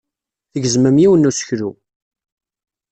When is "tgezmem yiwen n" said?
0.51-1.29